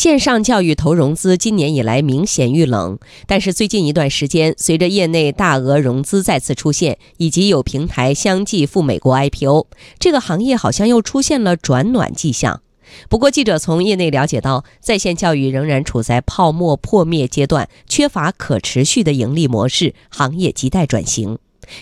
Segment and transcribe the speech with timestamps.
[0.00, 9.66] 线上教育投融资今年以来明显遇冷，但是最近一段时间，随着业内大额融资再次出现，以及有平台相继赴美国 IPO，
[9.98, 12.62] 这个行业好像又出现了转暖迹象。
[13.10, 21.38] 不过，记者从业内了解到，在线教育仍然处在泡沫破灭阶段，缺乏可持续的盈利模式，行业亟待转型。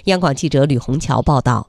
[0.07, 1.69] 央广记者吕红桥报道。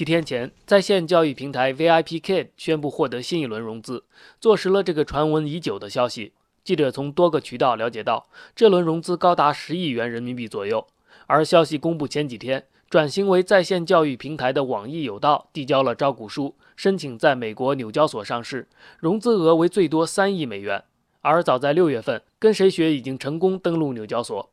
[0.00, 4.04] 几天前，在线教育平台 VIPKid 宣布获得新一轮融资，
[4.40, 6.32] 坐实了这个传闻已久的消息。
[6.64, 10.86] 记者从多个渠道了解到，这轮融资高达十亿元人民币左右。
[11.26, 18.66] 而消息公布前几天，转型为在线教育平台的网易有道递交了招股书，申请在美国纽交所上市，
[19.00, 20.82] 融资额为最多三亿美元。
[21.20, 24.50] 而早在六月份，跟谁学已经成功登陆纽交所，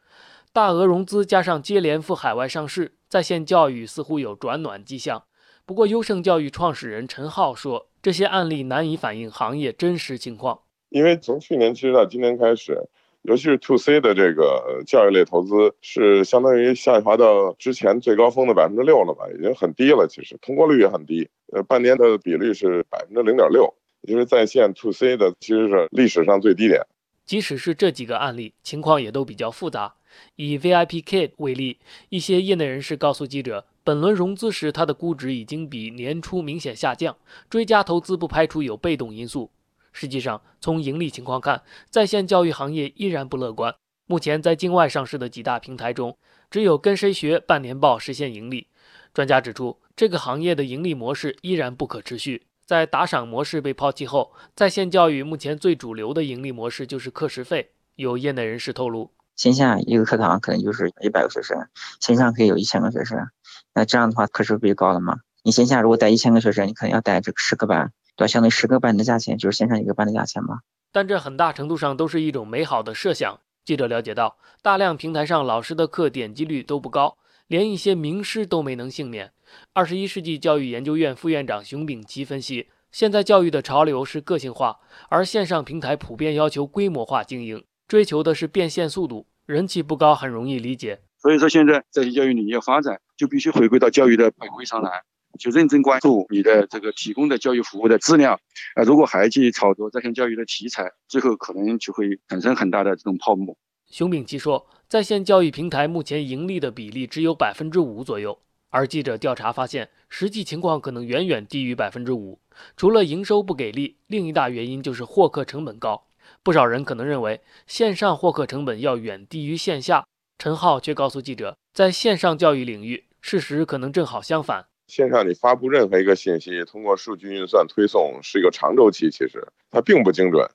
[0.52, 5.24] 大额融资加上接连赴海外上市，在线教育似乎有转暖迹象。
[5.68, 10.58] 不过，优胜教育创始人陈浩说，这些案例难以反映行业真实情况。
[10.88, 12.82] 因为从去年其实到今年开始，
[13.24, 20.08] 尤其是 to C 的这个教育类投资，是相当于下滑到之前最高峰的百分之六了吧，已经很低了。
[20.08, 23.74] 其实通过率也很低，呃，半年的比率是百分之零点六，
[24.04, 26.82] 也就是在线 to C 的其实是历史上最低点。
[27.26, 29.96] 即使是这几个案例，情况也都比较复杂。
[30.36, 33.66] 以 VIPKid 为例，一些业内人士告诉记者。
[33.84, 37.16] 本轮融资时，它的估值已经比年初明显下降，
[37.50, 39.50] 追加投资不排除有被动因素。
[39.94, 43.74] 实际上，从盈利情况看，在线教育行业依然不乐观。
[44.06, 46.18] 目前在境外上市的几大平台中，
[46.52, 48.68] 只有跟谁学半年报实现盈利。
[49.14, 52.44] 专家指出，这个行业的盈利模式依然不可持续。
[52.66, 57.72] 在打赏模式被抛弃后，在线教育目前最主流的盈利模式就是课时费。
[57.96, 59.12] 有业内人士透露。
[59.38, 61.68] 线下一个课堂可能就是一百个学生，
[62.00, 63.30] 线上可以有一千个学生，
[63.74, 65.20] 那这样的话课时不就高了吗？
[65.44, 68.28] 你线下如果带一千个学生，你可能要带这十个班，对吧？
[68.28, 70.62] 相当于十个班的价钱就是线上一个班的价钱嘛。
[70.92, 73.40] 但这很大程度上都是一种美好的设想。
[73.64, 79.32] 记者了解到，大量平台上老师的课点击率都不高，连一些名师都没能幸免。
[79.74, 84.80] 二十一世纪教育研究院副院长熊丙奇分析，现在教育的潮流是个性化，
[85.10, 87.64] 而线上平台普遍要求规模化经营。
[87.88, 91.00] 追求的是变现速度，人气不高很容易理解。
[91.18, 95.02] 所以说，现在在线教育领域要发展，就必须回归到教育的本位上来，
[95.40, 98.34] 就认真关注你的这个提供的教育服务的质量。
[98.76, 103.58] 啊，如果还去炒作在线教育的题材，最后可能就会产生很大的这种泡沫。
[103.90, 108.38] 熊丙奇说，在线教育平台目前盈利的比例只有百分之五左右，
[108.70, 112.42] 而记者调查发现，实际情况可能远远低于百分之五。
[112.76, 116.07] 除了营收不给力，另一大原因就是获客成本高。
[116.44, 120.06] 不少人可能认为线上获客成本要远低于线下，
[120.38, 124.66] 陈浩却告诉记者，在线上教育领域，事实可能正好相反。
[124.88, 130.50] 线上你发布任何一个信息，通过数据运算推送是一个长周期，其实它并不精准，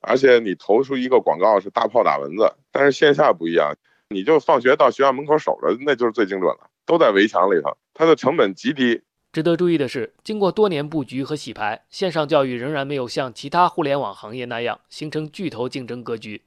[0.00, 2.50] 而且你投出一个广告是大炮打蚊子。
[2.72, 3.74] 但是线下不一样，
[4.08, 9.02] 你就放学到学校门口守着，那就是最精准了，都在围墙里头，它的成本极低。
[9.34, 16.42] 值得注意的是，经过多年布局和洗牌，线上教育仍然没有像其他互联网行业那样形成巨头竞争格局。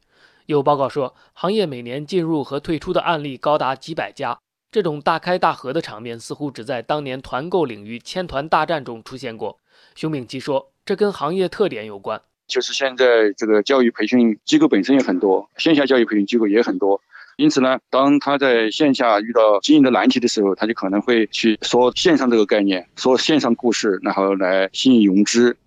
[0.46, 4.40] 有报告说，行业每年进入和退出的案例高达几百家，
[4.72, 9.60] 这种大开大合的场面似乎只在当年团购领域千团大战中出现过。
[9.94, 17.02] 熊秉基说，这跟行业特点有关，就是现在这个教育培训机构本身也很多，线下教育培训机构也很多。
[17.38, 25.58] 因此呢，当他在线下遇到经营的难题的时候，他就可能会去说线上这个概念，说线上故事，然后来吸引融资。